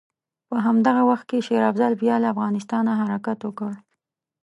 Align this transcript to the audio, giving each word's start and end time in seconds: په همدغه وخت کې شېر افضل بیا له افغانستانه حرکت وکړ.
په 0.49 0.55
همدغه 0.65 1.01
وخت 1.09 1.25
کې 1.29 1.39
شېر 1.47 1.63
افضل 1.71 1.93
بیا 2.01 2.15
له 2.21 2.27
افغانستانه 2.33 2.91
حرکت 3.01 3.39
وکړ. 3.43 3.71